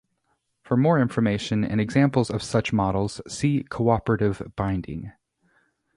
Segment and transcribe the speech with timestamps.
[0.63, 5.11] For more information and examples of such models, see Cooperative binding.